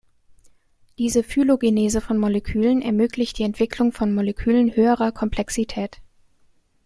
[0.97, 6.01] Diese „Phylogenese“ von Molekülen ermöglicht die Entwicklung von Molekülen höherer Komplexität.